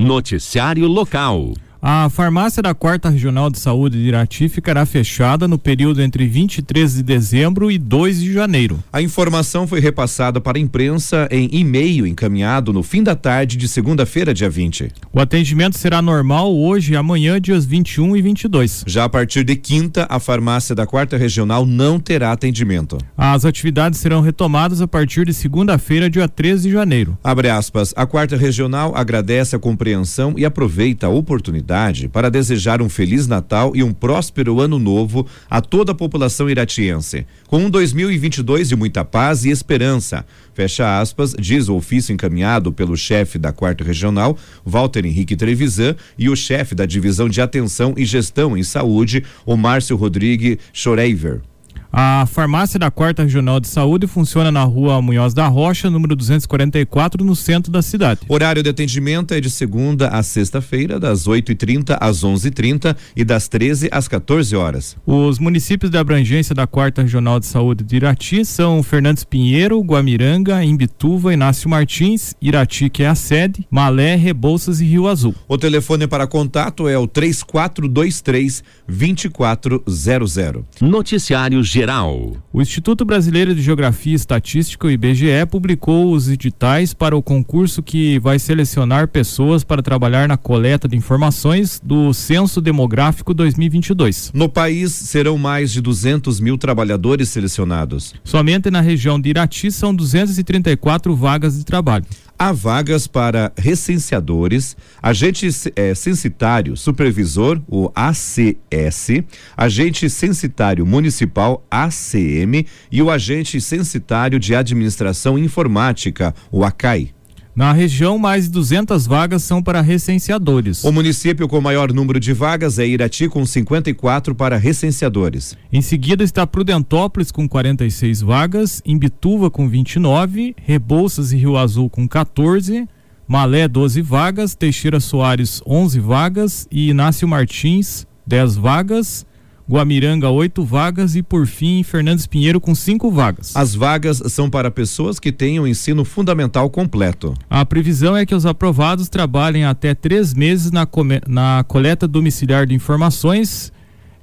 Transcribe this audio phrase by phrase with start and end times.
[0.00, 1.52] Noticiário Local.
[1.82, 6.96] A farmácia da Quarta Regional de Saúde de Irati ficará fechada no período entre 23
[6.96, 8.84] de dezembro e 2 de janeiro.
[8.92, 13.66] A informação foi repassada para a imprensa em e-mail encaminhado no fim da tarde de
[13.66, 14.92] segunda-feira, dia 20.
[15.10, 18.84] O atendimento será normal hoje e amanhã, dias 21 e 22.
[18.86, 22.98] Já a partir de quinta, a farmácia da Quarta Regional não terá atendimento.
[23.16, 27.16] As atividades serão retomadas a partir de segunda-feira, dia 13 de janeiro.
[27.24, 27.94] Abre aspas.
[27.96, 33.26] A Quarta Regional agradece a compreensão e aproveita a oportunidade oportunidade para desejar um Feliz
[33.26, 38.76] Natal e um próspero Ano Novo a toda a população iratiense, com um 2022 de
[38.76, 40.24] muita paz e esperança.
[40.52, 46.28] Fecha aspas, diz o ofício encaminhado pelo chefe da Quarta Regional, Walter Henrique Trevisan, e
[46.28, 51.49] o chefe da Divisão de Atenção e Gestão em Saúde, o Márcio Rodrigues Schoreiver.
[51.92, 57.24] A farmácia da Quarta Regional de Saúde funciona na rua Munhoz da Rocha, número 244,
[57.24, 58.20] no centro da cidade.
[58.28, 63.88] Horário de atendimento é de segunda a sexta-feira, das 8h30 às 11h30 e das 13
[63.90, 64.96] às 14 horas.
[65.04, 70.62] Os municípios de abrangência da Quarta Regional de Saúde de Irati são Fernandes Pinheiro, Guamiranga,
[70.64, 75.34] Imbituva, Inácio Martins, Irati, que é a sede, Malé, Rebouças e Rio Azul.
[75.48, 80.64] O telefone para contato é o 3423 2400.
[80.80, 82.36] Noticiário Geral.
[82.52, 87.82] O Instituto Brasileiro de Geografia e Estatística, o IBGE, publicou os editais para o concurso
[87.82, 94.30] que vai selecionar pessoas para trabalhar na coleta de informações do Censo Demográfico 2022.
[94.34, 98.12] No país serão mais de 200 mil trabalhadores selecionados.
[98.22, 102.04] Somente na região de Irati são 234 vagas de trabalho.
[102.42, 105.46] Há vagas para recenseadores, agente
[105.76, 109.22] eh, censitário supervisor, o ACS,
[109.54, 117.12] agente censitário municipal, ACM, e o agente censitário de administração informática, o ACAI.
[117.60, 120.82] Na região, mais de 200 vagas são para recenseadores.
[120.82, 125.58] O município com maior número de vagas é Irati, com 54 para recenseadores.
[125.70, 132.08] Em seguida está Prudentópolis, com 46 vagas, Imbituva, com 29, Rebouças e Rio Azul, com
[132.08, 132.88] 14,
[133.28, 139.26] Malé, 12 vagas, Teixeira Soares, 11 vagas e Inácio Martins, 10 vagas.
[139.70, 143.54] Guamiranga, oito vagas e, por fim, Fernandes Pinheiro com cinco vagas.
[143.54, 147.34] As vagas são para pessoas que tenham ensino fundamental completo.
[147.48, 150.88] A previsão é que os aprovados trabalhem até três meses na,
[151.28, 153.72] na coleta domiciliar de informações.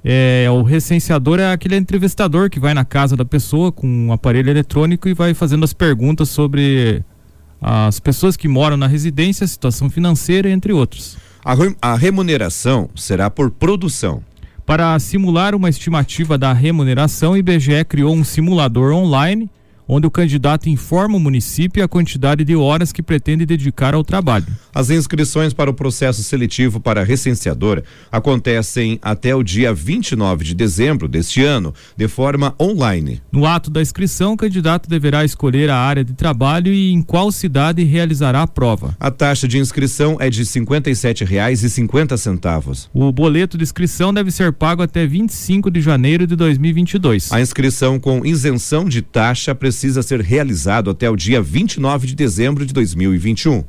[0.04, 4.50] É, o recenseador é aquele entrevistador que vai na casa da pessoa com um aparelho
[4.50, 7.02] eletrônico e vai fazendo as perguntas sobre
[7.58, 11.16] as pessoas que moram na residência, situação financeira, entre outros.
[11.42, 14.22] A, a remuneração será por produção.
[14.68, 19.48] Para simular uma estimativa da remuneração, o IBGE criou um simulador online
[19.88, 24.44] onde o candidato informa o município a quantidade de horas que pretende dedicar ao trabalho.
[24.74, 27.82] As inscrições para o processo seletivo para recenseador
[28.12, 33.22] acontecem até o dia 29 de dezembro deste ano, de forma online.
[33.32, 37.32] No ato da inscrição, o candidato deverá escolher a área de trabalho e em qual
[37.32, 38.94] cidade realizará a prova.
[39.00, 42.88] A taxa de inscrição é de R$ 57,50.
[42.92, 47.32] O boleto de inscrição deve ser pago até 25 de janeiro de 2022.
[47.32, 52.16] A inscrição com isenção de taxa precisa precisa ser realizado até o dia 29 de
[52.16, 53.62] dezembro de 2021.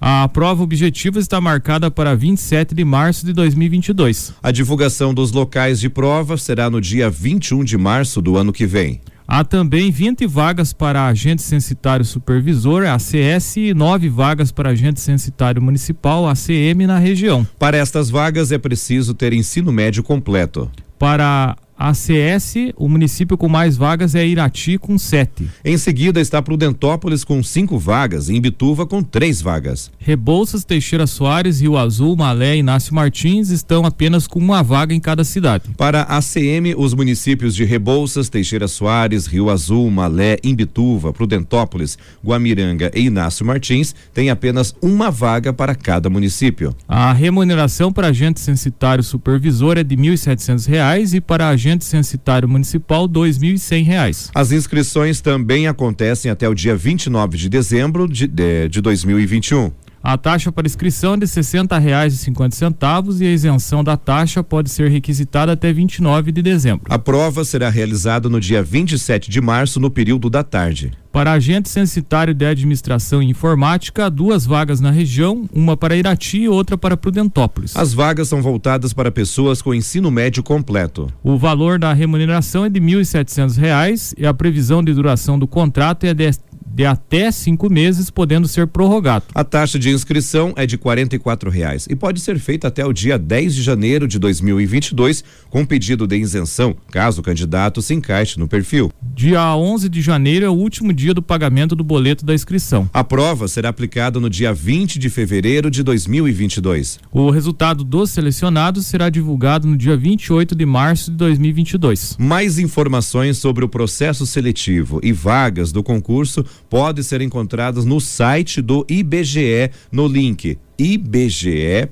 [0.00, 4.34] A prova objetiva está marcada para 27 de março de 2022.
[4.42, 8.66] A divulgação dos locais de prova será no dia 21 de março do ano que
[8.66, 9.00] vem.
[9.24, 15.62] Há também 20 vagas para agente censitário supervisor, ACS, e 9 vagas para agente censitário
[15.62, 17.46] municipal, ACM, na região.
[17.56, 20.68] Para estas vagas é preciso ter ensino médio completo.
[20.98, 25.50] Para a CS, o município com mais vagas é Irati, com sete.
[25.64, 29.90] Em seguida está Prudentópolis com cinco vagas e Imbituva com três vagas.
[29.98, 35.00] Rebouças, Teixeira Soares, Rio Azul, Malé e Inácio Martins estão apenas com uma vaga em
[35.00, 35.70] cada cidade.
[35.76, 42.92] Para a CM, os municípios de Rebouças, Teixeira Soares, Rio Azul, Malé, Imbituva, Prudentópolis, Guamiranga
[42.94, 46.76] e Inácio Martins têm apenas uma vaga para cada município.
[46.86, 52.48] A remuneração para agente censitário supervisor é de R$ 1.700 e para agente agente censitário
[52.48, 54.30] municipal R$ 2.100.
[54.34, 59.72] As inscrições também acontecem até o dia 29 de dezembro de, de, de 2021.
[60.02, 64.90] A taxa para inscrição é de R$ 60,50 e a isenção da taxa pode ser
[64.90, 66.86] requisitada até 29 de dezembro.
[66.88, 70.90] A prova será realizada no dia 27 de março, no período da tarde.
[71.12, 76.48] Para agente censitário de administração e informática, duas vagas na região, uma para Irati e
[76.48, 77.76] outra para Prudentópolis.
[77.76, 81.12] As vagas são voltadas para pessoas com ensino médio completo.
[81.22, 86.04] O valor da remuneração é de R$ 1.700 e a previsão de duração do contrato
[86.04, 86.32] é de
[86.72, 89.24] de até cinco meses, podendo ser prorrogado.
[89.34, 93.18] A taxa de inscrição é de R$ reais e pode ser feita até o dia
[93.18, 98.48] 10 de janeiro de 2022, com pedido de isenção, caso o candidato se encaixe no
[98.48, 98.90] perfil.
[99.14, 102.88] Dia 11 de janeiro é o último dia do pagamento do boleto da inscrição.
[102.92, 106.98] A prova será aplicada no dia 20 de fevereiro de 2022.
[107.10, 112.16] O resultado dos selecionados será divulgado no dia 28 de março de 2022.
[112.18, 118.62] Mais informações sobre o processo seletivo e vagas do concurso podem ser encontradas no site
[118.62, 121.90] do IBGE no link ibge.gov.br.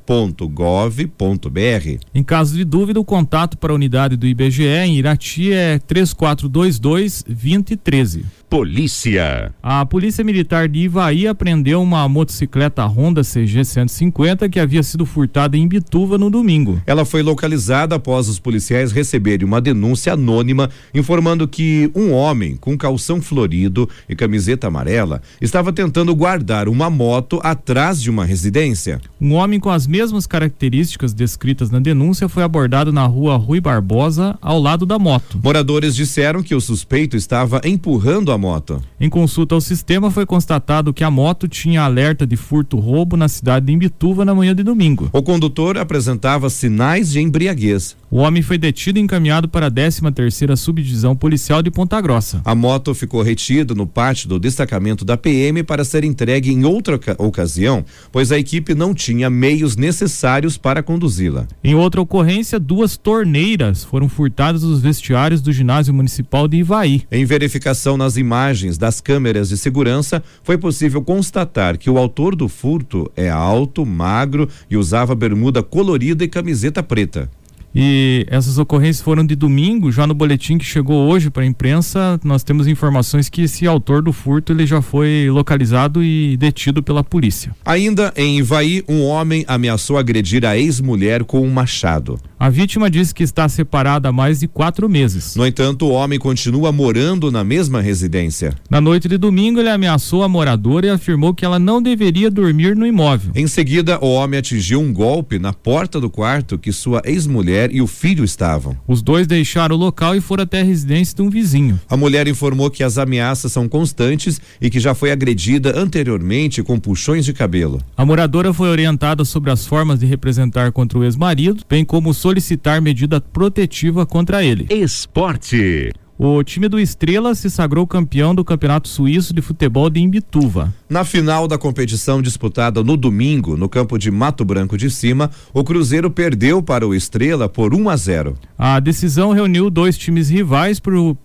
[2.14, 6.80] Em caso de dúvida, o contato para a unidade do IBGE em Irati é 3422
[6.80, 8.24] 2013.
[8.50, 9.54] Polícia.
[9.62, 15.56] A Polícia Militar de Ivaí apreendeu uma motocicleta Honda CG 150 que havia sido furtada
[15.56, 16.82] em Bituva no domingo.
[16.84, 22.76] Ela foi localizada após os policiais receberem uma denúncia anônima informando que um homem com
[22.76, 29.00] calção florido e camiseta amarela estava tentando guardar uma moto atrás de uma residência.
[29.20, 34.36] Um homem com as mesmas características descritas na denúncia foi abordado na rua Rui Barbosa,
[34.42, 35.38] ao lado da moto.
[35.40, 38.82] Moradores disseram que o suspeito estava empurrando a moto.
[38.98, 43.66] Em consulta ao sistema, foi constatado que a moto tinha alerta de furto-roubo na cidade
[43.66, 45.10] de Imbituva na manhã de domingo.
[45.12, 47.96] O condutor apresentava sinais de embriaguez.
[48.10, 52.40] O homem foi detido e encaminhado para a 13 terceira subdivisão policial de Ponta Grossa.
[52.44, 56.98] A moto ficou retida no pátio do destacamento da PM para ser entregue em outra
[57.18, 61.46] ocasião, pois a equipe não tinha meios necessários para conduzi-la.
[61.62, 67.02] Em outra ocorrência, duas torneiras foram furtadas dos vestiários do ginásio municipal de Ivaí.
[67.12, 68.29] Em verificação nas imagens
[68.78, 74.48] das câmeras de segurança, foi possível constatar que o autor do furto é alto, magro
[74.70, 77.28] e usava bermuda colorida e camiseta preta.
[77.74, 82.18] E essas ocorrências foram de domingo, já no boletim que chegou hoje para a imprensa,
[82.24, 87.04] nós temos informações que esse autor do furto ele já foi localizado e detido pela
[87.04, 87.54] polícia.
[87.64, 92.18] Ainda em Ivaí, um homem ameaçou agredir a ex-mulher com um machado.
[92.38, 95.36] A vítima disse que está separada há mais de quatro meses.
[95.36, 98.54] No entanto, o homem continua morando na mesma residência.
[98.68, 102.74] Na noite de domingo, ele ameaçou a moradora e afirmou que ela não deveria dormir
[102.74, 103.30] no imóvel.
[103.34, 107.82] Em seguida, o homem atingiu um golpe na porta do quarto que sua ex-mulher e
[107.82, 108.76] o filho estavam.
[108.86, 111.78] Os dois deixaram o local e foram até a residência de um vizinho.
[111.88, 116.78] A mulher informou que as ameaças são constantes e que já foi agredida anteriormente com
[116.78, 117.80] puxões de cabelo.
[117.96, 122.80] A moradora foi orientada sobre as formas de representar contra o ex-marido, bem como solicitar
[122.80, 124.66] medida protetiva contra ele.
[124.70, 125.92] Esporte.
[126.22, 130.70] O time do Estrela se sagrou campeão do Campeonato Suíço de Futebol de Imbituva.
[130.86, 135.64] Na final da competição disputada no domingo, no campo de Mato Branco de Cima, o
[135.64, 138.36] Cruzeiro perdeu para o Estrela por 1 a 0.
[138.62, 140.78] A decisão reuniu dois times rivais,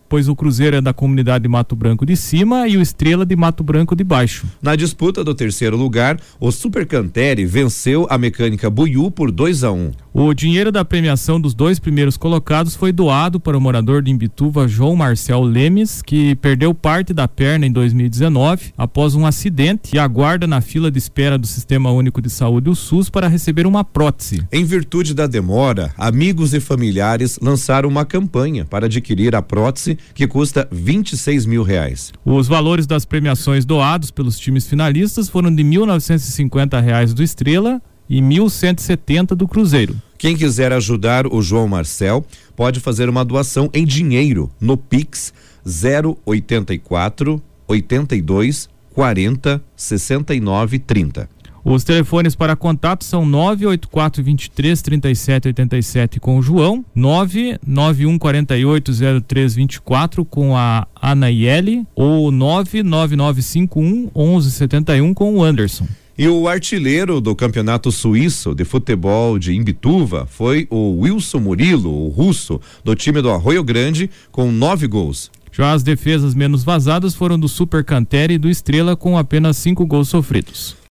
[0.08, 3.36] pois o Cruzeiro é da comunidade de Mato Branco de Cima e o Estrela de
[3.36, 4.48] Mato Branco de Baixo.
[4.62, 9.72] Na disputa do terceiro lugar, o Super Canteri venceu a mecânica Buiú por 2 a
[9.74, 9.92] 1.
[10.14, 14.66] O dinheiro da premiação dos dois primeiros colocados foi doado para o morador de Imbituva,
[14.66, 20.48] João Marcel Lemes, que perdeu parte da perna em 2019 após um acidente e aguarda
[20.48, 24.48] na fila de espera do Sistema Único de Saúde, o SUS, para receber uma prótese.
[24.54, 30.28] Em virtude da demora, amigos e familiares lançaram uma campanha para adquirir a prótese que
[30.28, 32.12] custa 26 mil reais.
[32.24, 38.22] Os valores das premiações doados pelos times finalistas foram de 1.950 reais do Estrela e
[38.22, 39.96] 1.170 do Cruzeiro.
[40.18, 45.34] Quem quiser ajudar o João Marcel pode fazer uma doação em dinheiro no Pix
[45.66, 51.35] 084 82 40 69 30.
[51.68, 58.92] Os telefones para contato são 984 23 37 87 com o João, 991 48
[59.26, 65.88] 03 24 com a Anaiele ou 99951 1171 com o Anderson.
[66.16, 72.10] E o artilheiro do Campeonato Suíço de Futebol de Imbituva foi o Wilson Murilo, o
[72.10, 75.32] russo, do time do Arroio Grande, com nove gols.
[75.52, 79.84] Já as defesas menos vazadas foram do Super Canteri e do Estrela, com apenas cinco
[79.84, 80.78] gols sofridos.